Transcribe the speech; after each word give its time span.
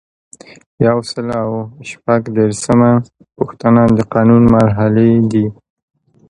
یو 0.87 0.97
سل 1.09 1.27
او 1.41 1.51
شپږ 1.89 2.21
دیرشمه 2.35 2.91
پوښتنه 3.35 3.81
د 3.97 3.99
قانون 4.13 4.43
مرحلې 4.55 5.09
دي. 5.31 5.45